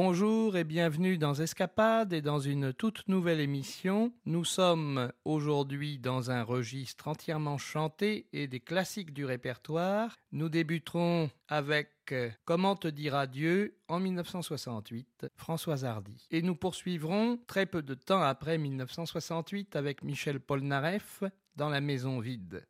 Bonjour 0.00 0.56
et 0.56 0.62
bienvenue 0.62 1.18
dans 1.18 1.34
Escapade 1.34 2.12
et 2.12 2.22
dans 2.22 2.38
une 2.38 2.72
toute 2.72 3.08
nouvelle 3.08 3.40
émission. 3.40 4.12
Nous 4.26 4.44
sommes 4.44 5.10
aujourd'hui 5.24 5.98
dans 5.98 6.30
un 6.30 6.44
registre 6.44 7.08
entièrement 7.08 7.58
chanté 7.58 8.28
et 8.32 8.46
des 8.46 8.60
classiques 8.60 9.12
du 9.12 9.24
répertoire. 9.24 10.14
Nous 10.30 10.48
débuterons 10.50 11.30
avec 11.48 12.14
Comment 12.44 12.76
te 12.76 12.86
dire 12.86 13.16
adieu 13.16 13.76
en 13.88 13.98
1968, 13.98 15.26
Françoise 15.34 15.84
Hardy. 15.84 16.28
Et 16.30 16.42
nous 16.42 16.54
poursuivrons 16.54 17.40
très 17.48 17.66
peu 17.66 17.82
de 17.82 17.94
temps 17.94 18.22
après 18.22 18.56
1968 18.56 19.74
avec 19.74 20.04
Michel 20.04 20.38
Polnareff 20.38 21.24
dans 21.56 21.68
La 21.68 21.80
maison 21.80 22.20
vide. 22.20 22.64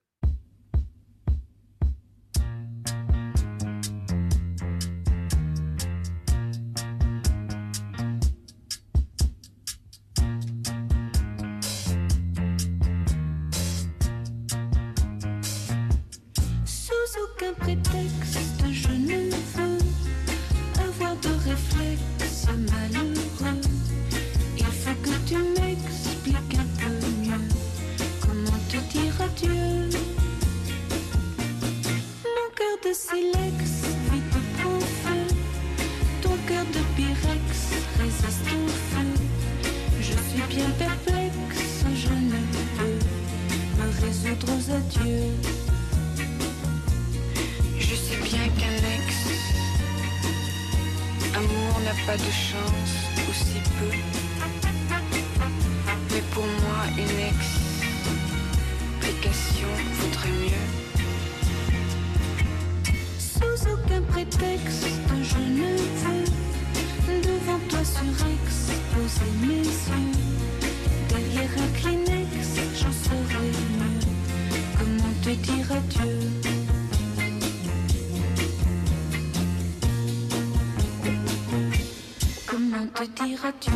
te 83.06 83.22
Tu 83.22 83.70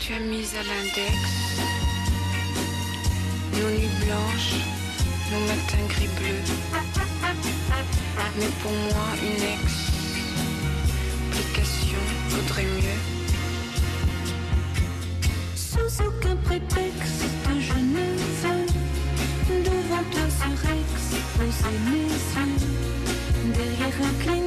Tu 0.00 0.12
as 0.12 0.20
mis 0.20 0.44
à 0.54 0.62
l'index 0.62 1.16
nos 3.54 3.70
nuits 3.70 3.88
blanches, 4.04 4.54
nos 5.32 5.40
matins 5.46 5.86
gris 5.88 6.10
bleus. 6.18 6.52
Mais 8.38 8.50
pour 8.62 8.72
moi, 8.72 9.06
une 9.22 9.42
ex 9.42 9.77
quickly 23.98 24.37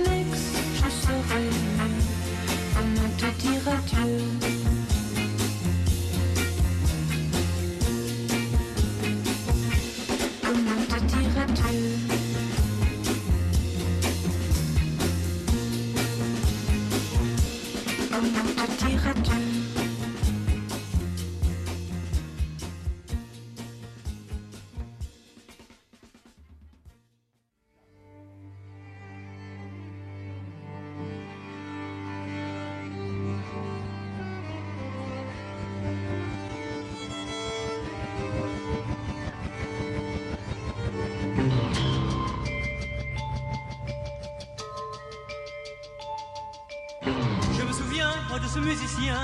ce 48.54 48.60
musicien. 48.60 49.18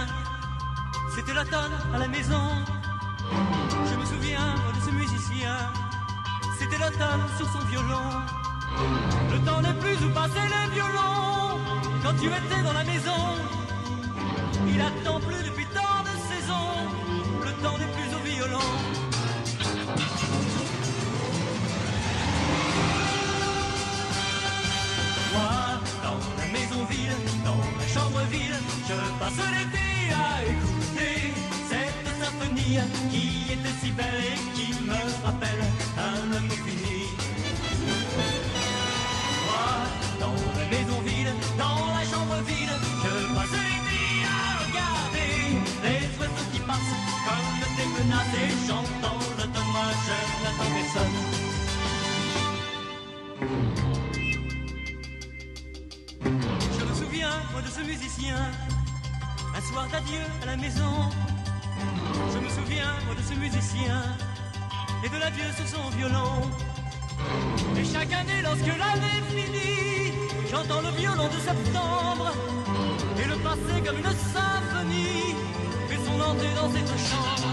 C'était 1.14 1.34
l'automne 1.34 1.76
à 1.94 1.98
la 1.98 2.08
maison. 2.08 2.48
Je 3.90 3.96
me 4.00 4.06
souviens 4.06 4.56
de 4.76 4.80
ce 4.86 4.92
musicien. 4.92 5.58
C'était 6.58 6.78
l'automne 6.78 7.24
sur 7.36 7.48
son 7.50 7.60
violon. 7.66 8.10
Le 9.32 9.40
temps 9.46 9.62
n'est 9.62 9.80
plus 9.84 9.98
où 10.06 10.10
passer 10.12 10.48
les 10.54 10.74
violons. 10.74 11.60
Quand 12.04 12.14
tu 12.22 12.28
étais 12.28 12.64
dans 12.64 12.74
la 12.74 12.86
maison, 12.86 13.22
symphonie 32.76 32.90
qui 33.12 33.54
était 33.54 33.70
si 33.82 33.92
l'adieu 65.28 65.52
sur 65.56 65.68
son 65.68 65.90
violon. 65.98 66.42
Et 67.78 67.84
chaque 67.84 68.14
année, 68.14 68.42
lorsque 68.44 68.66
l'année 68.66 69.20
finit, 69.30 70.14
j'entends 70.50 70.82
le 70.82 70.92
violon 70.98 71.28
de 71.28 71.40
septembre 71.40 72.32
et 73.20 73.26
le 73.26 73.36
passé 73.36 73.74
comme 73.86 73.98
une 73.98 74.16
symphonie 74.34 75.36
fait 75.90 76.00
son 76.06 76.22
entrée 76.22 76.54
dans 76.56 76.72
cette 76.72 76.94
chambre. 77.10 77.47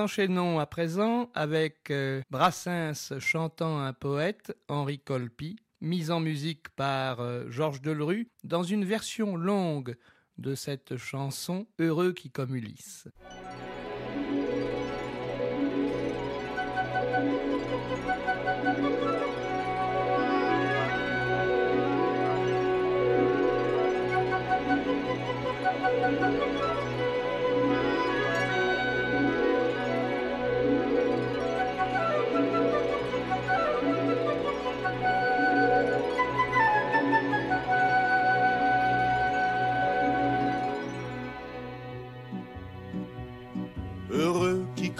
Enchaînons 0.00 0.58
à 0.58 0.66
présent 0.66 1.30
avec 1.34 1.90
euh, 1.90 2.22
Brassens 2.30 3.18
chantant 3.18 3.78
un 3.78 3.92
poète, 3.92 4.56
Henri 4.68 4.98
Colpi, 4.98 5.56
mise 5.80 6.10
en 6.10 6.20
musique 6.20 6.70
par 6.70 7.20
euh, 7.20 7.50
Georges 7.50 7.82
Delru, 7.82 8.30
dans 8.42 8.62
une 8.62 8.84
version 8.84 9.36
longue 9.36 9.96
de 10.38 10.54
cette 10.54 10.96
chanson 10.96 11.66
Heureux 11.78 12.12
qui 12.12 12.30
comme 12.30 12.56
Ulysse. 12.56 13.08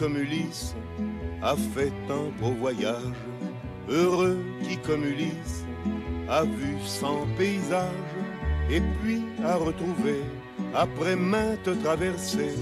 Comme 0.01 0.17
Ulysse 0.17 0.75
a 1.43 1.55
fait 1.55 1.93
un 2.09 2.31
beau 2.41 2.53
voyage, 2.59 3.21
heureux 3.87 4.39
qui 4.63 4.79
comme 4.79 5.05
Ulysse 5.05 5.67
a 6.27 6.45
vu 6.45 6.75
cent 6.87 7.27
paysages, 7.37 8.17
et 8.71 8.81
puis 8.81 9.23
a 9.45 9.57
retrouvé, 9.57 10.23
après 10.75 11.17
maintes 11.17 11.79
traversées, 11.85 12.57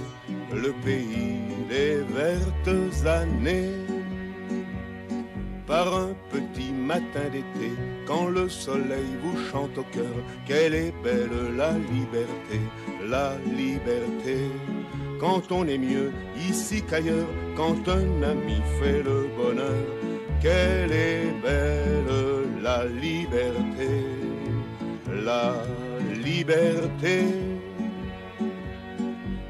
le 0.53 0.73
pays 0.85 1.39
des 1.69 1.99
vertes 2.13 3.07
années. 3.07 3.87
Par 5.65 5.95
un 5.95 6.15
petit 6.33 6.73
matin 6.73 7.29
d'été, 7.31 7.71
quand 8.05 8.27
le 8.27 8.49
soleil 8.49 9.11
vous 9.23 9.39
chante 9.53 9.79
au 9.79 9.85
cœur, 9.93 10.17
quelle 10.45 10.75
est 10.75 10.95
belle 11.05 11.55
la 11.57 11.73
liberté, 11.73 12.59
la 13.07 13.37
liberté. 13.55 14.39
Quand 15.21 15.51
on 15.51 15.67
est 15.67 15.79
mieux 15.79 16.13
ici 16.49 16.83
qu'ailleurs, 16.89 17.27
quand 17.57 17.89
un 17.89 18.23
ami 18.23 18.61
fait 18.79 19.03
le 19.03 19.29
bonheur, 19.37 19.85
quelle 20.41 20.93
est 20.93 21.33
belle 21.43 21.89
la 22.63 22.85
liberté, 22.85 23.91
la 25.09 25.55
liberté. 26.23 27.25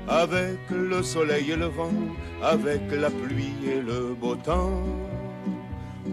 Avec 0.06 0.58
le 0.70 1.02
soleil 1.02 1.50
et 1.50 1.56
le 1.56 1.66
vent, 1.66 2.00
avec 2.42 2.80
la 2.92 3.10
pluie 3.10 3.58
et 3.66 3.80
le 3.80 4.14
beau 4.14 4.36
temps, 4.36 4.82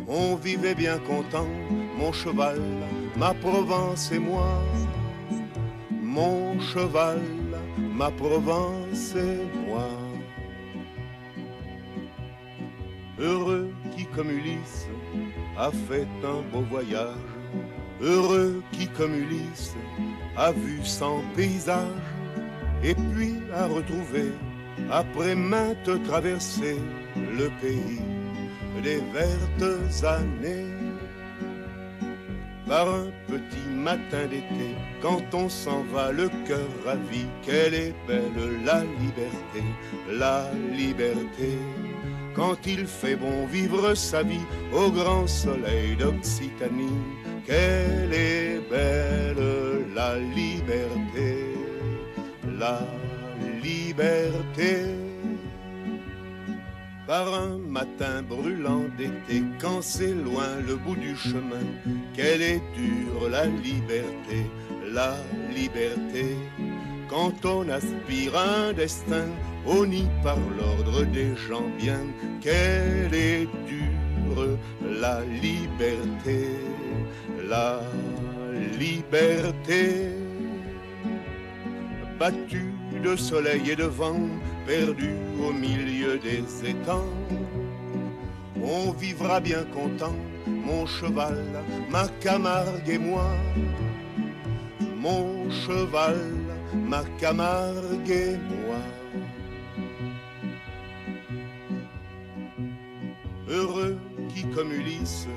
on 0.07 0.35
vivait 0.35 0.75
bien 0.75 0.97
content, 0.97 1.47
mon 1.97 2.11
cheval, 2.11 2.59
ma 3.15 3.33
Provence 3.33 4.11
et 4.11 4.19
moi. 4.19 4.61
Mon 5.91 6.59
cheval, 6.59 7.21
ma 7.95 8.11
Provence 8.11 9.15
et 9.15 9.67
moi. 9.67 9.87
Heureux 13.17 13.71
qui 13.95 14.05
comme 14.07 14.29
Ulysse 14.29 14.87
a 15.57 15.71
fait 15.71 16.07
un 16.23 16.41
beau 16.51 16.65
voyage, 16.69 17.15
heureux 18.01 18.61
qui 18.73 18.87
comme 18.87 19.15
Ulysse 19.15 19.73
a 20.35 20.51
vu 20.51 20.83
cent 20.83 21.23
paysages, 21.35 22.11
et 22.83 22.93
puis 22.93 23.35
a 23.53 23.67
retrouvé, 23.67 24.33
après 24.91 25.33
maintes 25.33 26.03
traversées, 26.03 26.81
le 27.15 27.49
pays 27.61 28.01
des 28.83 29.01
vertes 29.13 30.03
années. 30.03 30.74
Par 32.67 32.87
un 32.87 33.11
petit 33.27 33.69
matin 33.69 34.25
d'été, 34.27 34.73
quand 35.01 35.21
on 35.33 35.49
s'en 35.49 35.83
va 35.93 36.11
le 36.11 36.29
cœur 36.47 36.67
ravi, 36.83 37.25
quelle 37.43 37.75
est 37.75 37.93
belle 38.07 38.63
la 38.65 38.81
liberté, 38.81 39.63
la 40.09 40.49
liberté. 40.75 41.59
Quand 42.35 42.57
il 42.65 42.87
fait 42.87 43.15
bon 43.15 43.45
vivre 43.45 43.93
sa 43.93 44.23
vie 44.23 44.47
au 44.73 44.89
grand 44.89 45.27
soleil 45.27 45.95
d'Occitanie, 45.95 47.01
quelle 47.45 48.13
est 48.13 48.59
belle 48.69 49.85
la 49.93 50.17
liberté, 50.17 51.53
la 52.59 52.79
liberté 53.63 55.04
par 57.07 57.33
un 57.33 57.57
matin 57.57 58.23
brûlant 58.27 58.85
d'été, 58.97 59.43
quand 59.59 59.81
c'est 59.81 60.13
loin 60.13 60.59
le 60.67 60.75
bout 60.75 60.95
du 60.95 61.15
chemin, 61.15 61.65
quelle 62.13 62.41
est 62.41 62.61
dure 62.75 63.29
la 63.29 63.45
liberté, 63.45 64.45
la 64.91 65.15
liberté. 65.53 66.35
Quand 67.07 67.45
on 67.45 67.69
aspire 67.69 68.35
un 68.37 68.73
destin, 68.73 69.27
on 69.67 69.85
par 70.23 70.39
l'ordre 70.57 71.05
des 71.05 71.35
gens 71.35 71.69
bien, 71.77 72.01
quelle 72.41 73.13
est 73.13 73.47
dure 73.67 74.57
la 74.81 75.21
liberté, 75.25 76.47
la 77.47 77.81
liberté. 78.79 80.09
Battu 82.19 82.65
de 83.03 83.15
soleil 83.15 83.71
et 83.71 83.75
de 83.75 83.83
vent, 83.83 84.29
perdu 84.65 85.11
au 85.39 85.53
milieu 85.53 86.17
des 86.17 86.43
étangs. 86.67 87.13
On 88.61 88.91
vivra 88.91 89.39
bien 89.39 89.63
content, 89.65 90.15
mon 90.47 90.85
cheval, 90.85 91.43
ma 91.89 92.07
Camargue 92.19 92.89
et 92.89 92.97
moi. 92.97 93.29
Mon 94.97 95.49
cheval, 95.51 96.19
ma 96.73 97.03
Camargue 97.19 98.09
et 98.09 98.37
moi. 98.37 98.81
Heureux 103.47 103.97
qui 104.33 104.43
comme 104.55 104.71
Ulysse 104.71 105.27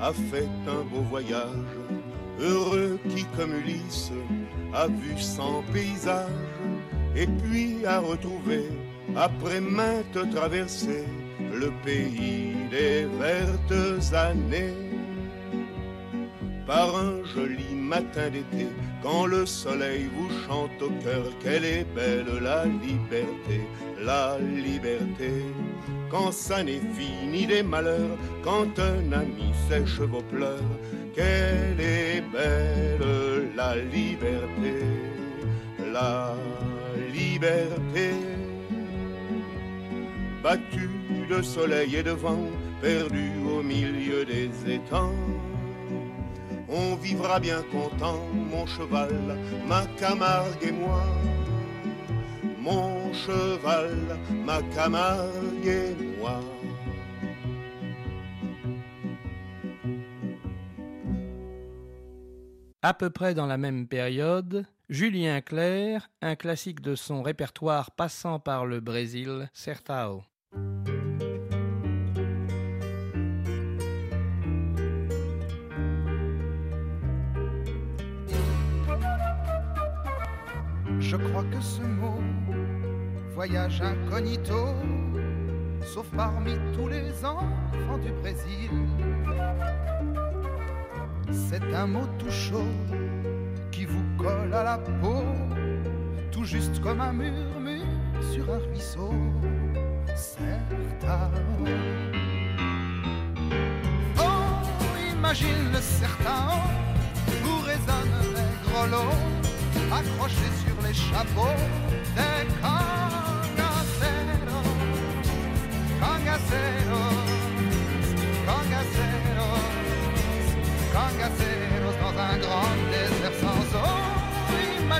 a 0.00 0.12
fait 0.12 0.48
un 0.66 0.82
beau 0.90 1.02
voyage, 1.02 1.76
heureux 2.40 2.98
qui 3.10 3.26
comme 3.36 3.52
Ulysse 3.52 4.10
a 4.72 4.86
vu 4.86 5.18
cent 5.18 5.62
paysages, 5.72 6.47
et 7.18 7.26
puis 7.26 7.84
a 7.84 7.98
retrouvé, 7.98 8.60
après 9.16 9.60
maintes 9.60 10.30
traversées, 10.34 11.06
le 11.52 11.70
pays 11.84 12.54
des 12.70 13.06
vertes 13.18 14.14
années. 14.14 14.74
Par 16.64 16.94
un 16.96 17.24
joli 17.34 17.74
matin 17.74 18.28
d'été, 18.30 18.68
quand 19.02 19.26
le 19.26 19.46
soleil 19.46 20.08
vous 20.14 20.30
chante 20.46 20.80
au 20.80 20.90
cœur, 21.02 21.24
quelle 21.42 21.64
est 21.64 21.86
belle 21.94 22.30
la 22.40 22.66
liberté, 22.66 23.62
la 24.00 24.38
liberté. 24.38 25.30
Quand 26.10 26.30
ça 26.30 26.62
n'est 26.62 26.82
fini 26.98 27.46
des 27.46 27.62
malheurs, 27.62 28.16
quand 28.44 28.78
un 28.78 29.12
ami 29.12 29.50
sèche 29.68 30.00
vos 30.00 30.22
pleurs, 30.22 30.72
quelle 31.14 31.80
est 31.80 32.22
belle 32.32 33.50
la 33.56 33.74
liberté, 33.76 34.74
la 35.92 36.34
liberté. 36.34 36.77
Battu 40.42 40.88
de 41.28 41.42
soleil 41.42 41.96
et 41.96 42.02
de 42.02 42.10
vent, 42.10 42.46
perdu 42.80 43.30
au 43.50 43.62
milieu 43.62 44.24
des 44.24 44.50
étangs. 44.66 45.14
On 46.68 46.96
vivra 46.96 47.40
bien 47.40 47.62
content, 47.72 48.20
mon 48.50 48.66
cheval, 48.66 49.38
ma 49.66 49.84
Camargue 49.98 50.62
et 50.62 50.72
moi. 50.72 51.02
Mon 52.60 53.12
cheval, 53.12 54.18
ma 54.44 54.60
Camargue 54.74 55.66
et 55.66 55.96
moi. 56.18 56.40
À 62.82 62.94
peu 62.94 63.10
près 63.10 63.34
dans 63.34 63.46
la 63.46 63.58
même 63.58 63.88
période, 63.88 64.66
Julien 64.90 65.42
Clerc, 65.42 66.08
un 66.22 66.34
classique 66.34 66.80
de 66.80 66.94
son 66.94 67.22
répertoire 67.22 67.90
passant 67.90 68.40
par 68.40 68.64
le 68.64 68.80
Brésil, 68.80 69.50
Sertao. 69.52 70.22
Je 80.98 81.16
crois 81.16 81.44
que 81.44 81.60
ce 81.60 81.82
mot, 81.82 82.22
voyage 83.34 83.82
incognito, 83.82 84.68
sauf 85.82 86.06
parmi 86.16 86.52
tous 86.74 86.88
les 86.88 87.12
enfants 87.26 87.98
du 88.02 88.10
Brésil. 88.22 88.70
C'est 91.30 91.74
un 91.74 91.86
mot 91.86 92.06
tout 92.18 92.30
chaud 92.30 92.64
colle 94.18 94.52
à 94.52 94.64
la 94.64 94.78
peau, 94.78 95.22
tout 96.30 96.44
juste 96.44 96.80
comme 96.80 97.00
un 97.00 97.12
murmure 97.12 97.84
sur 98.32 98.52
un 98.52 98.58
ruisseau. 98.58 99.14
Certain. 100.16 101.30
Oh, 104.18 104.22
imagine 105.12 105.72
le 105.72 105.80
certain 105.80 106.48
où 107.44 107.60
résonnent 107.64 108.34
les 108.34 108.52
grelots 108.66 109.22
accrochés 109.92 110.52
sur 110.64 110.76
les 110.86 110.94
chapeaux 110.94 111.60
des 112.16 112.46
cangaceros, 112.60 113.86
cangaceros, 116.00 117.37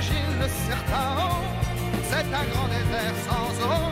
Certain, 0.01 1.29
c'est 2.03 2.29
un 2.33 2.45
grand 2.53 2.69
désert 2.69 3.15
sans 3.27 3.51
eau 3.67 3.83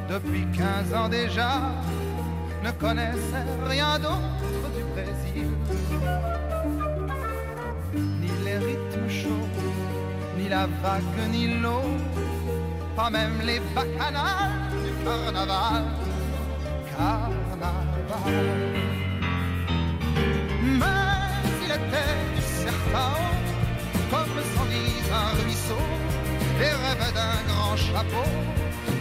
depuis 0.09 0.47
15 0.57 0.95
ans 0.95 1.11
déjà, 1.11 1.61
ne 2.65 2.71
connaissait 2.71 3.47
rien 3.69 3.99
d'autre 3.99 4.52
la 10.53 10.67
vague, 10.83 11.23
ni 11.33 11.45
l'eau, 11.63 11.89
pas 12.95 13.11
même 13.17 13.39
les 13.49 13.61
bacchanales 13.75 14.59
du 14.85 14.91
carnaval. 15.05 15.85
Carnaval. 16.93 18.33
Mais 20.81 21.09
il 21.65 21.71
était 21.79 22.17
du 22.37 22.43
certain, 22.67 23.17
comme 24.11 24.37
s'en 24.53 24.67
dise 24.75 25.11
un 25.23 25.31
ruisseau, 25.41 25.85
et 26.65 26.75
rêvait 26.83 27.15
d'un 27.19 27.39
grand 27.49 27.77
chapeau 27.87 28.31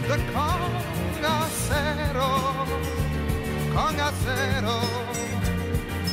de 0.08 0.16
cangacero, 0.34 2.32
cangacero, 3.74 4.80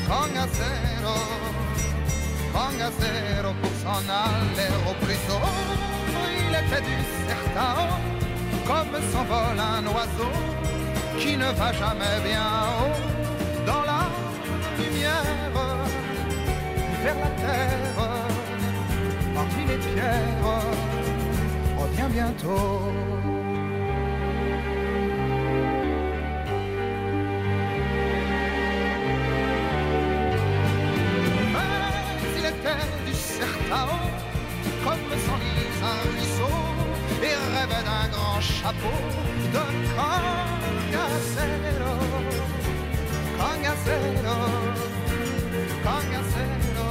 cangacero, 0.10 1.18
pour 3.62 3.72
s'en 3.82 4.02
aller 4.10 4.70
au 4.90 4.94
plus 5.06 5.18
tôt. 5.28 5.48
Il 6.48 6.56
était 6.56 6.82
du 6.82 6.98
certain, 7.28 7.88
comme 8.68 8.94
s'envole 9.12 9.60
un 9.60 9.86
oiseau 9.88 10.32
qui 11.18 11.38
ne 11.38 11.52
va 11.54 11.72
jamais 11.74 12.20
bien 12.24 12.50
haut 12.80 13.66
dans 13.66 13.84
la 13.84 14.10
lumière 14.78 15.24
vers 17.04 17.16
la 17.16 17.30
terre, 17.42 17.96
parmi 19.34 19.66
les 19.68 19.78
pierres, 19.78 20.64
reviens 21.78 22.10
bientôt. 22.10 23.39
Certain, 33.70 33.88
comme 34.84 35.10
s'enlise 35.26 35.82
un 35.84 36.00
ruisseau, 36.10 36.58
et 37.22 37.38
rêvait 37.54 37.84
d'un 37.84 38.08
grand 38.12 38.42
chapeau 38.42 39.00
de 39.54 39.64
cangacero, 39.96 41.16
cangacero. 43.38 44.40
Cangacero, 45.84 46.90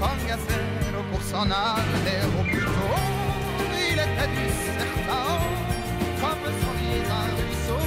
Cangacero 0.00 1.00
pour 1.10 1.22
s'en 1.22 1.46
aller 1.50 2.20
au 2.38 2.42
plus 2.44 2.64
tôt. 2.64 2.98
Il 3.90 3.94
était 3.94 4.30
du 4.36 4.46
certain, 4.64 5.26
comme 6.20 6.46
son 6.60 6.72
lit 6.78 7.04
un 7.10 7.28
ruisseau, 7.36 7.84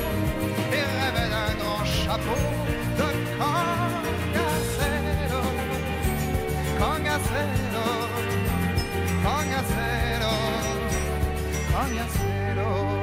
et 0.72 0.86
rêvait 1.00 1.30
d'un 1.30 1.52
grand 1.62 1.86
chapeau 1.86 2.65
Cangacero, 9.56 10.32
Cangacero. 11.72 12.95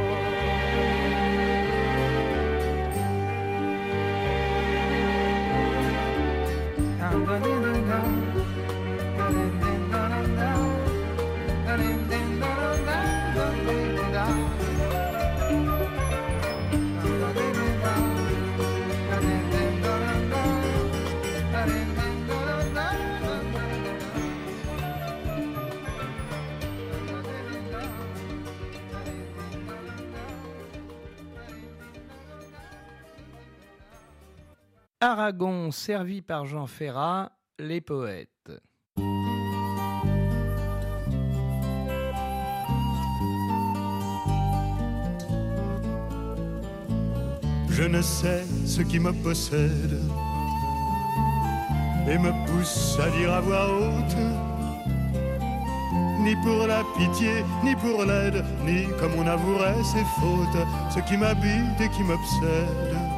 Aragon 35.04 35.72
servi 35.72 36.22
par 36.22 36.46
Jean 36.46 36.68
Ferrat, 36.68 37.32
les 37.58 37.80
poètes. 37.80 38.28
Je 47.68 47.82
ne 47.82 48.00
sais 48.00 48.44
ce 48.64 48.82
qui 48.82 49.00
me 49.00 49.12
possède 49.24 50.00
et 52.08 52.18
me 52.18 52.30
pousse 52.46 52.96
à 53.00 53.10
dire 53.10 53.32
à 53.32 53.40
voix 53.40 53.66
haute, 53.74 54.16
ni 56.20 56.36
pour 56.44 56.68
la 56.68 56.84
pitié, 56.96 57.44
ni 57.64 57.74
pour 57.74 58.04
l'aide, 58.04 58.44
ni 58.64 58.86
comme 59.00 59.14
on 59.18 59.26
avouerait 59.26 59.82
ses 59.82 60.04
fautes, 60.20 60.64
ce 60.94 61.00
qui 61.00 61.16
m'habite 61.16 61.80
et 61.80 61.88
qui 61.88 62.04
m'obsède, 62.04 63.11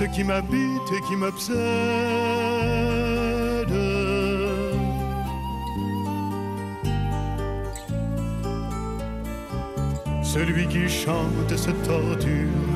ce 0.00 0.06
qui 0.06 0.24
m'habite 0.24 0.88
et 0.96 1.00
qui 1.06 1.14
m'obsède. 1.14 1.58
Celui 10.22 10.66
qui 10.68 10.88
chante 10.88 11.54
se 11.54 11.70
torture. 11.88 12.72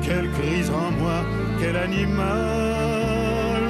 Quel 0.00 0.30
crise 0.30 0.70
en 0.70 0.90
moi, 1.02 1.18
quel 1.60 1.76
animal 1.76 3.66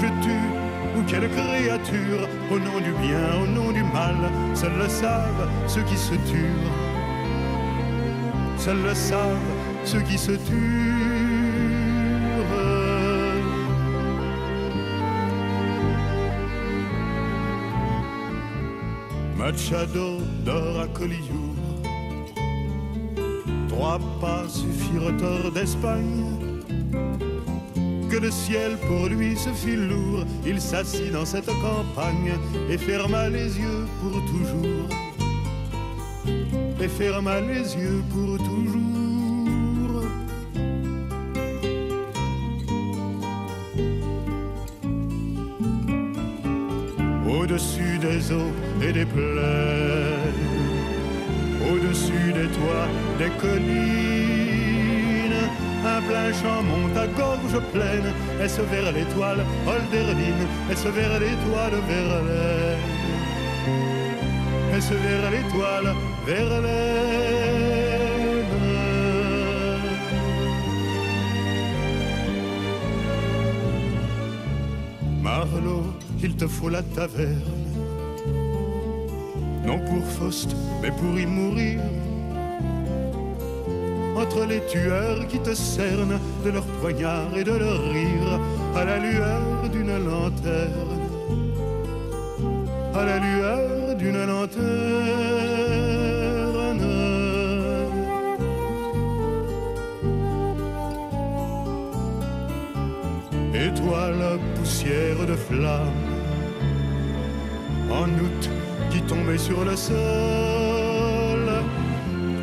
je 0.00 0.06
tue 0.24 0.48
ou 0.96 1.02
quelle 1.06 1.28
créature? 1.28 2.26
Au 2.50 2.58
nom 2.58 2.78
du 2.80 2.92
bien, 3.06 3.24
au 3.42 3.46
nom 3.58 3.70
du 3.70 3.82
mal. 3.82 4.16
Seuls 4.54 4.78
le 4.78 4.88
savent 4.88 5.48
ceux 5.66 5.82
qui 5.82 5.98
se 5.98 6.14
tuent. 6.30 6.70
Seuls 8.56 8.82
le 8.82 8.94
savent 8.94 9.61
ceux 9.84 10.00
qui 10.02 10.18
se 10.18 10.32
tuent. 10.32 10.92
Machado 19.36 20.18
dort 20.44 20.80
à 20.80 20.86
Collioure. 20.88 21.52
Trois 23.68 23.98
pas 24.20 24.44
suffirent 24.48 25.16
tort 25.18 25.50
d'Espagne. 25.52 26.38
Que 28.08 28.16
le 28.16 28.30
ciel 28.30 28.78
pour 28.86 29.08
lui 29.08 29.36
se 29.36 29.50
fit 29.50 29.76
lourd. 29.76 30.24
Il 30.46 30.60
s'assit 30.60 31.10
dans 31.10 31.24
cette 31.24 31.46
campagne 31.46 32.34
et 32.70 32.78
ferma 32.78 33.28
les 33.28 33.58
yeux 33.58 33.86
pour 34.00 34.12
toujours. 34.32 34.88
Et 36.80 36.88
ferma 36.88 37.40
les 37.40 37.76
yeux 37.76 38.02
pour 38.10 38.38
toujours. 38.38 38.81
Au-dessus 47.42 47.98
des 47.98 48.30
eaux 48.30 48.52
et 48.80 48.92
des 48.92 49.04
plaines. 49.04 50.42
Au-dessus 51.72 52.32
des 52.32 52.46
toits, 52.56 52.88
des 53.18 53.30
collines. 53.40 54.22
Un 55.84 56.00
plein 56.02 56.32
champ 56.32 56.62
monte 56.62 56.96
à 56.96 57.08
gorge 57.08 57.58
pleine, 57.72 58.14
est-ce 58.40 58.60
vers 58.62 58.92
l'étoile 58.92 59.44
Holderline, 59.66 60.46
est-ce 60.70 60.86
vers 60.86 61.18
l'étoile 61.18 61.74
Verlaine? 61.88 62.78
Est-ce 64.76 64.94
vers 64.94 65.30
l'étoile 65.32 65.94
Verlaine? 66.24 67.72
Marlowe, 75.20 75.92
il 76.22 76.36
te 76.36 76.46
faut 76.46 76.68
la 76.68 76.82
taverne 76.82 77.62
non 79.64 79.78
pour 79.78 80.04
Faust, 80.04 80.56
mais 80.80 80.90
pour 80.90 81.18
y 81.18 81.26
mourir. 81.26 81.80
Entre 84.16 84.44
les 84.46 84.60
tueurs 84.66 85.26
qui 85.28 85.38
te 85.38 85.54
cernent 85.54 86.18
de 86.44 86.50
leurs 86.50 86.66
poignards 86.80 87.36
et 87.36 87.44
de 87.44 87.52
leur 87.52 87.82
rire, 87.90 88.40
à 88.74 88.84
la 88.84 88.98
lueur 88.98 89.68
d'une 89.70 89.98
lanterne, 90.04 91.00
à 92.94 93.04
la 93.04 93.18
lueur 93.18 93.96
d'une 93.96 94.26
lanterne. 94.26 95.32
Étoile, 103.54 104.38
poussière 104.56 105.26
de 105.26 105.36
flamme, 105.36 106.11
en 107.92 108.08
août 108.08 108.50
qui 108.90 109.00
tombait 109.02 109.38
sur 109.38 109.64
le 109.64 109.76
sol. 109.76 111.46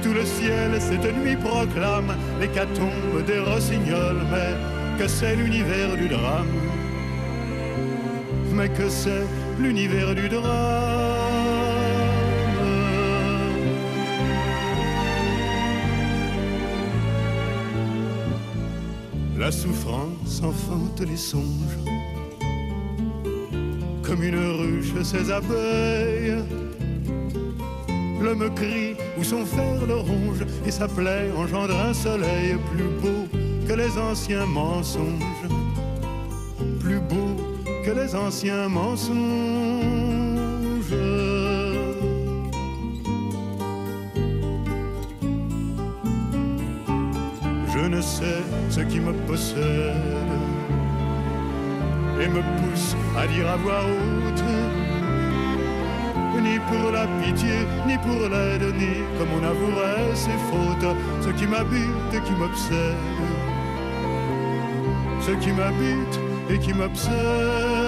Tout 0.02 0.14
le 0.14 0.26
ciel 0.26 0.72
cette 0.80 1.14
nuit 1.18 1.36
proclame 1.36 2.16
l'hécatombe 2.40 3.26
des 3.26 3.40
rossignols, 3.40 4.24
mais 4.32 4.54
que 4.98 5.08
c'est 5.08 5.36
l'univers 5.36 5.96
du 5.96 6.08
drame. 6.08 6.48
Mais 8.54 8.70
que 8.70 8.90
c'est 8.90 9.26
l'univers 9.60 10.16
du 10.16 10.28
drame. 10.30 11.20
La 19.38 19.52
souffrance 19.52 20.42
enfante 20.44 21.02
les 21.02 21.18
songes 21.18 21.80
comme 24.10 24.24
une 24.24 24.36
ruche 24.36 25.04
ses 25.04 25.32
abeilles. 25.32 26.44
L'homme 28.20 28.50
crie 28.56 28.96
où 29.18 29.24
son 29.24 29.46
fer 29.46 29.86
le 29.88 29.96
ronge 29.96 30.44
et 30.66 30.72
sa 30.72 30.88
plaie 30.88 31.30
engendre 31.38 31.76
un 31.80 31.94
soleil 31.94 32.58
plus 32.72 32.90
beau 33.02 33.28
que 33.68 33.74
les 33.74 33.98
anciens 33.98 34.48
mensonges, 34.48 35.48
plus 36.80 37.00
beau 37.00 37.36
que 37.86 37.92
les 37.92 38.16
anciens 38.16 38.68
mensonges. 38.68 39.16
Je 47.74 47.88
ne 47.88 48.02
sais 48.02 48.42
ce 48.70 48.82
qui 48.82 49.00
me 49.00 49.14
possède 49.28 50.49
et 52.22 52.28
me 52.28 52.42
pousse 52.60 52.96
à 53.18 53.28
dire 53.28 53.50
à 53.50 53.56
voix 53.58 53.84
haute 53.86 54.44
ni 56.42 56.58
pour 56.60 56.92
la 56.92 57.06
pitié, 57.22 57.68
ni 57.86 57.98
pour 57.98 58.30
l'aide, 58.30 58.74
ni 58.78 59.04
comme 59.18 59.30
on 59.40 59.44
avouerait 59.44 60.16
ses 60.16 60.38
fautes, 60.50 60.96
ce 61.22 61.30
qui 61.30 61.48
m'habite 61.48 62.14
et 62.14 62.22
qui 62.22 62.32
m'obsède, 62.34 62.96
ce 65.22 65.32
qui 65.32 65.52
m'habite 65.52 66.20
et 66.50 66.58
qui 66.60 66.74
m'obsède. 66.74 67.79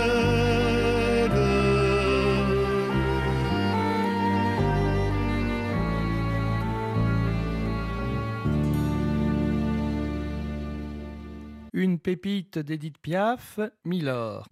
Pépite 12.01 12.59
d'Edith 12.59 12.97
Piaf, 12.97 13.59
Milord. 13.85 14.47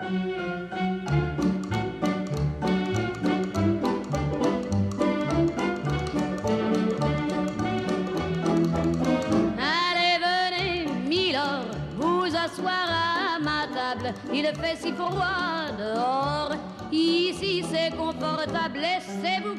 Allez, 9.57 10.17
venez, 10.19 10.85
Milord, 11.07 11.65
vous 11.97 12.25
asseoir 12.35 12.87
à 12.87 13.39
ma 13.39 13.67
table. 13.73 14.13
Il 14.33 14.45
fait 14.45 14.77
si 14.77 14.91
froid 14.93 15.71
dehors. 15.77 16.51
Ici 16.91 17.63
c'est 17.69 17.95
confortable, 17.95 18.79
laissez-vous 18.79 19.57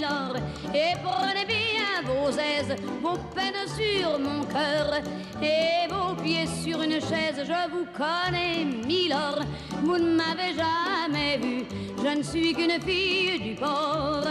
Et 0.00 0.94
prenez 1.02 1.44
bien 1.44 2.02
vos 2.04 2.30
aises, 2.30 2.76
vos 3.02 3.18
peines 3.34 3.66
sur 3.66 4.18
mon 4.18 4.44
cœur. 4.44 5.00
Et 5.42 5.88
vos 5.88 6.14
pieds 6.22 6.46
sur 6.46 6.80
une 6.82 7.00
chaise, 7.00 7.42
je 7.44 7.70
vous 7.70 7.86
connais, 7.96 8.64
Milord. 8.64 9.40
Vous 9.82 9.98
ne 9.98 10.14
m'avez 10.16 10.54
jamais 10.54 11.38
vu, 11.38 11.64
je 12.02 12.18
ne 12.18 12.22
suis 12.22 12.52
qu'une 12.54 12.80
fille 12.80 13.40
du 13.40 13.54
port, 13.56 14.28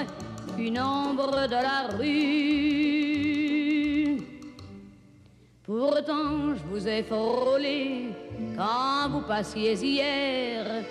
une 0.57 0.79
ombre 0.79 1.47
de 1.47 1.55
la 1.55 1.87
rue. 1.97 3.17
Pourtant, 5.65 6.55
je 6.55 6.63
vous 6.69 6.87
ai 6.87 7.03
frôlé 7.03 8.13
quand 8.55 9.09
vous 9.09 9.21
passiez 9.27 9.73
hier. 9.73 10.85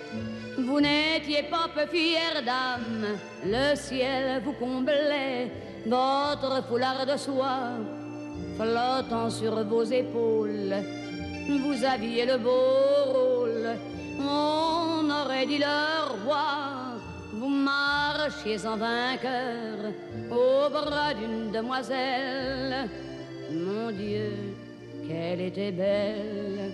Vous 0.58 0.80
n'étiez 0.80 1.42
pas 1.44 1.68
peu 1.74 1.86
fière 1.86 2.42
d'âme, 2.42 3.18
le 3.44 3.76
ciel 3.76 4.42
vous 4.42 4.52
comblait, 4.52 5.50
votre 5.86 6.64
foulard 6.66 7.04
de 7.04 7.16
soie 7.16 7.74
flottant 8.56 9.28
sur 9.30 9.62
vos 9.64 9.84
épaules. 9.84 10.74
Vous 11.48 11.84
aviez 11.84 12.24
le 12.26 12.38
beau 12.38 13.12
rôle, 13.12 13.68
on 14.18 15.10
aurait 15.10 15.46
dit 15.46 15.58
le 15.58 16.24
roi. 16.24 16.96
Vous 17.34 17.48
marchiez 17.48 18.66
en 18.66 18.76
vainqueur 18.76 19.92
au 20.30 20.70
bras 20.70 21.12
d'une 21.12 21.52
demoiselle. 21.52 22.88
Mon 23.52 23.90
Dieu, 23.90 24.32
qu'elle 25.06 25.42
était 25.42 25.72
belle. 25.72 26.72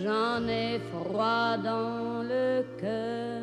J'en 0.00 0.48
ai 0.48 0.80
froid 0.90 1.58
dans 1.58 2.22
le 2.22 2.64
cœur. 2.80 3.42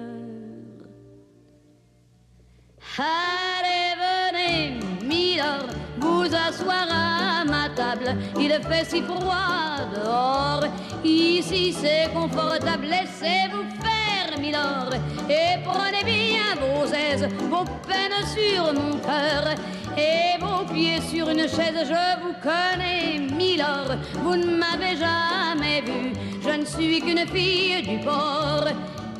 Allez, 2.97 3.93
venez, 4.01 4.79
Milord, 5.05 5.69
vous 5.99 6.25
asseoir 6.25 6.87
à 6.89 7.45
ma 7.45 7.69
table. 7.69 8.15
Il 8.39 8.51
fait 8.63 8.83
si 8.83 9.03
froid 9.03 9.77
dehors. 9.93 10.63
Ici 11.03 11.71
c'est 11.71 12.11
confortable. 12.13 12.87
Laissez-vous 12.87 13.69
faire, 13.79 13.98
Et 14.41 15.59
prenez 15.65 16.03
bien 16.05 16.55
vos 16.59 16.85
aises, 16.85 17.27
vos 17.49 17.65
peines 17.87 18.25
sur 18.25 18.73
mon 18.73 18.97
cœur. 18.99 19.53
Et 19.97 20.39
vos 20.39 20.63
pieds 20.73 21.01
sur 21.01 21.29
une 21.29 21.41
chaise, 21.41 21.83
je 21.83 22.21
vous 22.21 22.33
connais, 22.41 23.19
Milord. 23.35 23.97
Vous 24.23 24.37
ne 24.37 24.55
m'avez 24.55 24.95
jamais 24.95 25.81
vu, 25.81 26.13
je 26.41 26.49
ne 26.57 26.65
suis 26.65 27.01
qu'une 27.01 27.27
fille 27.27 27.81
du 27.81 27.99
port, 27.99 28.65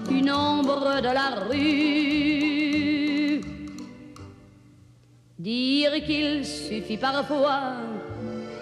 une 0.10 0.32
ombre 0.32 1.02
de 1.02 1.12
la 1.14 1.30
rue. 1.50 3.42
Dire 5.38 6.04
qu'il 6.06 6.46
suffit 6.46 6.98
parfois 6.98 7.74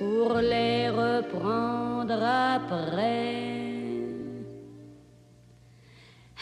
pour 0.00 0.32
les 0.38 0.88
reprendre 0.88 2.22
après. 2.56 3.50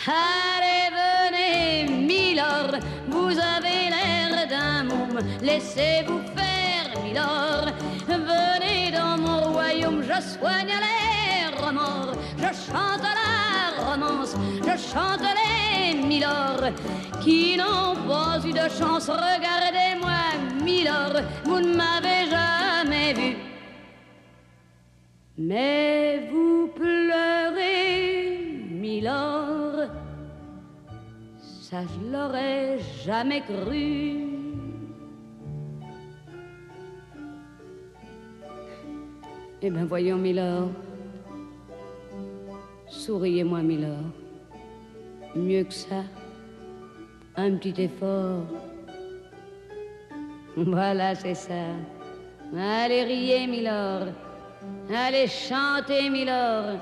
Allez, 0.06 0.84
venez, 1.00 2.06
Milord, 2.06 2.74
vous 3.08 3.34
avez 3.56 3.90
l'air 3.94 4.46
d'un 4.48 4.88
royaume, 4.88 5.18
laissez-vous 5.42 6.20
faire, 6.36 7.02
Milord. 7.02 7.72
Venez 8.06 8.92
dans 8.92 9.18
mon 9.18 9.52
royaume, 9.54 10.02
je 10.02 10.20
soigne 10.34 10.74
les 10.86 11.56
remords, 11.60 12.14
je 12.36 12.50
chante 12.66 13.06
la 13.20 13.90
romance, 13.90 14.36
je 14.68 14.76
chante 14.92 15.26
les 15.40 16.06
Milord 16.06 16.70
qui 17.20 17.56
n'ont 17.56 17.96
pas 18.06 18.38
eu 18.46 18.52
de 18.52 18.68
chance. 18.78 19.08
Regardez-moi, 19.08 20.20
Milord, 20.62 21.22
vous 21.44 21.58
ne 21.58 21.74
m'avez 21.74 22.30
jamais 22.30 23.12
vu. 23.14 23.47
Mais 25.40 26.28
vous 26.32 26.68
pleurez, 26.74 28.66
Milord, 28.70 29.86
ça 31.38 31.82
je 31.82 32.12
l'aurais 32.12 32.80
jamais 33.04 33.42
cru. 33.42 34.24
Eh 39.62 39.70
bien 39.70 39.84
voyons, 39.84 40.16
Milord, 40.16 40.70
souriez-moi, 42.88 43.62
Milord. 43.62 44.10
Mieux 45.36 45.62
que 45.62 45.74
ça, 45.74 46.02
un 47.36 47.52
petit 47.52 47.82
effort. 47.82 48.42
Voilà, 50.56 51.14
c'est 51.14 51.34
ça. 51.34 51.76
Allez, 52.56 53.04
riez, 53.04 53.46
Milord. 53.46 54.08
Allez 54.90 55.28
chanter, 55.28 56.08
Milord. 56.08 56.78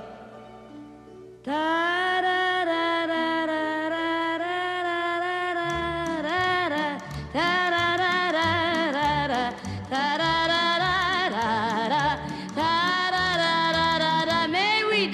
Mais 14.49 14.85
oui, 14.88 15.11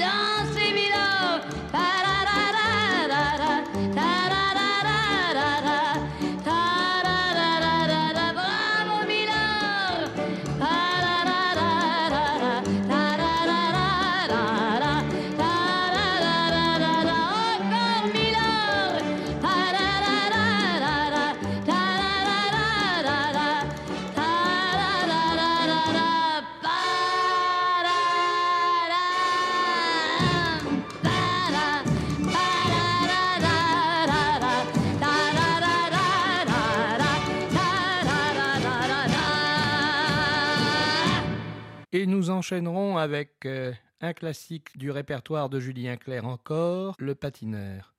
Et 42.02 42.06
nous 42.06 42.30
enchaînerons 42.30 42.96
avec 42.96 43.46
euh, 43.46 43.72
un 44.00 44.12
classique 44.12 44.76
du 44.76 44.90
répertoire 44.90 45.48
de 45.48 45.60
Julien 45.60 45.96
Clerc 45.96 46.26
encore, 46.26 46.96
Le 46.98 47.14
patineur. 47.14 47.94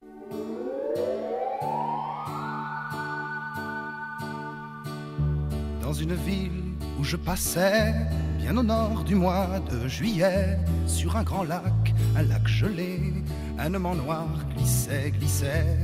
dans 5.81 5.93
une 5.93 6.15
ville 6.15 6.75
où 6.99 7.05
je 7.05 7.15
passais, 7.15 7.93
bien 8.39 8.57
au 8.57 8.63
nord 8.63 9.05
du 9.05 9.15
mois 9.15 9.61
de 9.71 9.87
juillet, 9.87 10.59
sur 10.85 11.15
un 11.15 11.23
grand 11.23 11.43
lac, 11.43 11.93
un 12.17 12.23
lac 12.23 12.45
gelé, 12.45 13.23
un 13.57 13.73
homme 13.73 13.85
en 13.85 13.95
noir 13.95 14.27
glissait, 14.53 15.11
glissait. 15.11 15.77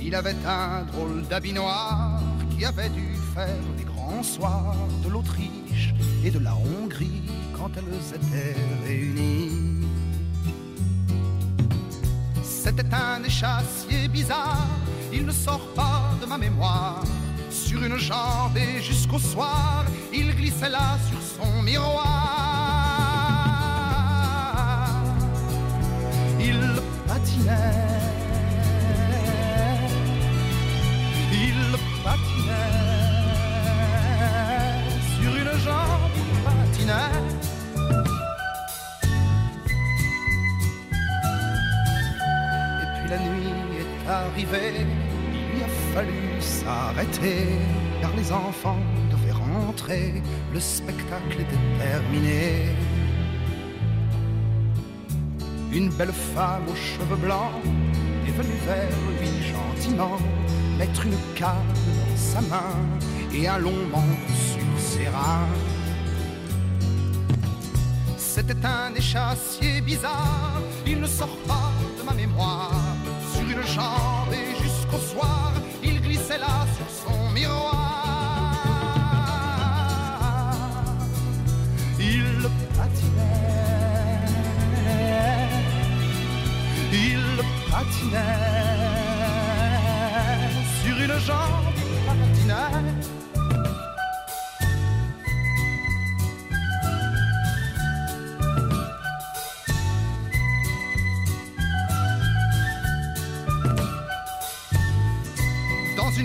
Il 0.00 0.14
avait 0.14 0.36
un 0.46 0.84
drôle 0.84 1.26
d'habit 1.28 1.52
noir 1.52 2.22
qui 2.50 2.64
avait 2.64 2.90
dû 2.90 3.16
faire 3.34 3.48
les 3.76 3.85
de 4.16 5.10
l'Autriche 5.10 5.92
et 6.24 6.30
de 6.30 6.38
la 6.38 6.54
Hongrie 6.54 7.20
quand 7.52 7.70
elles 7.76 8.14
étaient 8.14 8.56
réunies. 8.86 9.86
C'était 12.42 12.94
un 12.94 13.22
échassier 13.22 14.08
bizarre, 14.08 14.66
il 15.12 15.26
ne 15.26 15.32
sort 15.32 15.66
pas 15.74 16.14
de 16.22 16.26
ma 16.26 16.38
mémoire. 16.38 17.04
Sur 17.50 17.82
une 17.82 17.98
jambe 17.98 18.56
et 18.56 18.80
jusqu'au 18.80 19.18
soir, 19.18 19.84
il 20.14 20.34
glissait 20.34 20.70
là 20.70 20.96
sur 21.08 21.20
son 21.20 21.62
miroir. 21.62 22.06
Il 26.40 26.58
patinait, 27.06 27.52
il 31.32 31.76
patinait. 32.02 32.95
Et 36.86 36.90
puis 42.94 43.10
la 43.10 43.18
nuit 43.18 43.54
est 43.80 44.08
arrivée, 44.08 44.86
il 45.32 45.56
lui 45.56 45.64
a 45.64 45.68
fallu 45.92 46.40
s'arrêter, 46.40 47.58
car 48.00 48.14
les 48.16 48.30
enfants 48.30 48.78
devaient 49.10 49.32
rentrer, 49.32 50.22
le 50.54 50.60
spectacle 50.60 51.40
était 51.40 51.64
terminé. 51.84 52.66
Une 55.72 55.90
belle 55.90 56.12
femme 56.12 56.68
aux 56.68 56.76
cheveux 56.76 57.16
blancs 57.16 57.64
est 58.28 58.30
venue 58.30 58.60
vers 58.64 58.96
lui 59.18 59.42
gentiment, 59.42 60.18
mettre 60.78 61.04
une 61.04 61.18
canne 61.34 61.74
dans 61.74 62.16
sa 62.16 62.40
main 62.42 62.76
et 63.34 63.48
un 63.48 63.58
long 63.58 63.88
manteau 63.90 64.32
sur 64.32 64.78
ses 64.78 65.08
reins. 65.08 65.48
C'était 68.48 68.64
un 68.64 68.94
échassier 68.94 69.80
bizarre, 69.80 70.60
il 70.86 71.00
ne 71.00 71.06
sort 71.08 71.36
pas 71.48 71.72
de 71.98 72.02
ma 72.04 72.14
mémoire. 72.14 72.70
Sur 73.32 73.42
une 73.42 73.66
jambe 73.66 74.32
et 74.32 74.54
jusqu'au 74.62 74.98
soir, 74.98 75.52
il 75.82 76.00
glissait 76.00 76.38
là 76.38 76.64
sur 76.76 76.88
son 76.88 77.30
miroir. 77.32 78.62
Il 81.98 82.48
patinait, 82.76 84.20
il 86.92 87.24
patinait. 87.68 88.46
Sur 90.84 90.96
une 91.00 91.18
jambe, 91.18 91.75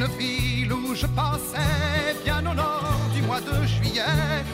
une 0.02 0.08
ville 0.18 0.74
où 0.74 0.96
je 0.96 1.06
passais, 1.08 2.16
bien 2.24 2.40
au 2.40 2.54
nord 2.54 2.98
du 3.14 3.22
mois 3.22 3.42
de 3.42 3.66
juillet, 3.68 4.02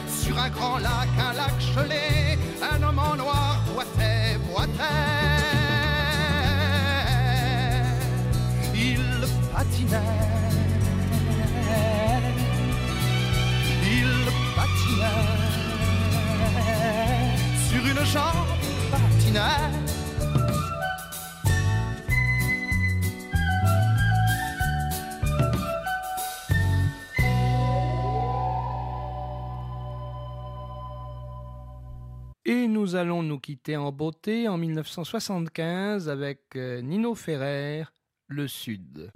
sur 0.06 0.38
un 0.38 0.50
grand 0.50 0.78
lac, 0.78 1.08
un 1.18 1.32
lac 1.32 1.58
gelé, 1.74 2.38
un 2.60 2.82
homme 2.82 2.98
en 2.98 3.16
noir 3.16 3.62
boitait, 3.72 4.36
boitait. 4.50 4.68
Il 8.74 9.26
patinait, 9.54 9.98
il 13.84 14.26
patinait, 14.54 15.06
sur 17.70 17.86
une 17.86 18.04
jambe, 18.04 18.48
patinait. 18.90 19.77
Nous 32.88 32.96
allons 32.96 33.22
nous 33.22 33.38
quitter 33.38 33.76
en 33.76 33.92
beauté 33.92 34.48
en 34.48 34.56
1975 34.56 36.08
avec 36.08 36.56
euh, 36.56 36.80
Nino 36.80 37.14
Ferrer, 37.14 37.84
Le 38.28 38.48
Sud. 38.48 39.10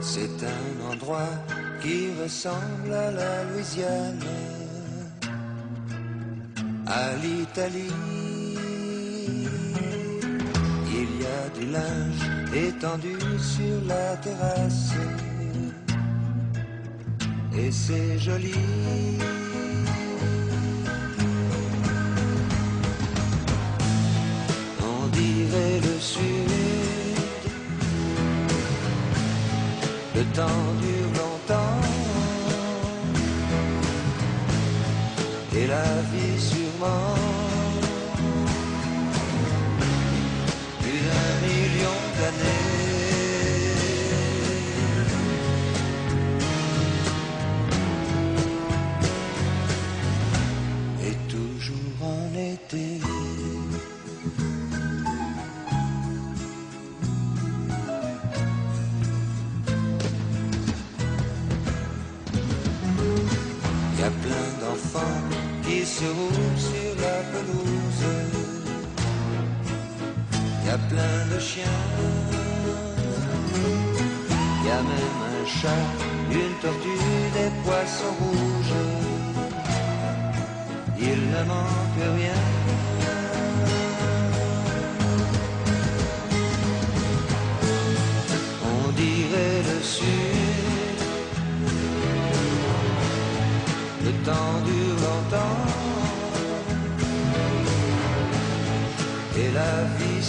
C'est 0.00 0.46
un 0.46 0.90
endroit 0.90 1.28
qui 1.82 2.08
ressemble 2.22 2.90
à 2.90 3.10
la 3.10 3.44
Louisiane. 3.52 4.18
à 6.86 7.16
l'Italie. 7.16 8.27
Du 11.58 11.66
linge 11.66 12.54
étendu 12.54 13.16
sur 13.38 13.84
la 13.86 14.16
terrasse. 14.16 14.92
Et 17.56 17.70
c'est 17.70 18.18
joli. 18.18 18.54
Été. 52.64 53.00
Y 63.98 64.02
a 64.02 64.10
plein 64.24 64.48
d'enfants 64.60 65.00
qui 65.64 65.84
se 65.84 66.04
roulent 66.04 66.60
sur 66.70 66.90
la 67.04 67.18
pelouse. 67.32 68.04
Y 70.64 70.70
a 70.70 70.78
plein 70.90 71.18
de 71.32 71.38
chiens. 71.40 71.84
Y 74.64 74.70
a 74.70 74.82
même 74.82 75.22
un 75.32 75.46
chat, 75.46 75.86
une 76.30 76.54
tortue, 76.62 77.30
des 77.34 77.50
poissons 77.64 78.14
rouges. 78.20 78.97
Il 81.10 81.20
ne 81.34 81.42
manque 81.52 82.04
rien. 82.18 82.40
On 88.72 88.92
dirait 88.92 89.62
le 89.70 89.82
sud. 89.82 90.38
Le 94.04 94.12
temps 94.24 94.58
dure 94.64 94.98
longtemps 95.06 95.58
Et 99.36 99.50
la 99.52 99.74
vie 99.98 100.22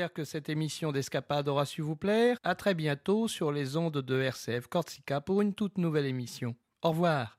J'espère 0.00 0.14
que 0.14 0.24
cette 0.24 0.48
émission 0.48 0.92
d'escapade 0.92 1.46
aura 1.46 1.66
su 1.66 1.82
vous 1.82 1.94
plaire. 1.94 2.38
À 2.42 2.54
très 2.54 2.72
bientôt 2.72 3.28
sur 3.28 3.52
les 3.52 3.76
ondes 3.76 3.98
de 3.98 4.22
RCF 4.22 4.66
Corsica 4.66 5.20
pour 5.20 5.42
une 5.42 5.52
toute 5.52 5.76
nouvelle 5.76 6.06
émission. 6.06 6.56
Au 6.80 6.88
revoir. 6.88 7.38